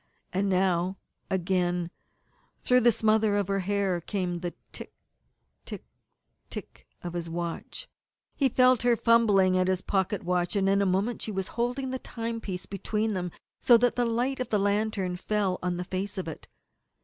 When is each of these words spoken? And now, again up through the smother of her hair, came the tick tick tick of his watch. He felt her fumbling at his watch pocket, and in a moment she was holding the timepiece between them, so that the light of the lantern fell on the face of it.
And 0.33 0.49
now, 0.49 0.97
again 1.29 1.91
up 2.33 2.63
through 2.63 2.79
the 2.79 2.91
smother 2.91 3.35
of 3.35 3.47
her 3.49 3.59
hair, 3.59 4.01
came 4.01 4.39
the 4.39 4.55
tick 4.71 4.95
tick 5.63 5.85
tick 6.49 6.87
of 7.03 7.13
his 7.13 7.29
watch. 7.29 7.87
He 8.35 8.49
felt 8.49 8.81
her 8.81 8.95
fumbling 8.97 9.55
at 9.55 9.67
his 9.67 9.81
watch 9.81 9.85
pocket, 10.09 10.25
and 10.57 10.67
in 10.69 10.81
a 10.81 10.87
moment 10.87 11.21
she 11.21 11.31
was 11.31 11.49
holding 11.49 11.91
the 11.91 11.99
timepiece 11.99 12.65
between 12.65 13.13
them, 13.13 13.29
so 13.59 13.77
that 13.77 13.95
the 13.95 14.05
light 14.05 14.39
of 14.39 14.49
the 14.49 14.57
lantern 14.57 15.17
fell 15.17 15.59
on 15.61 15.77
the 15.77 15.83
face 15.83 16.17
of 16.17 16.27
it. 16.27 16.47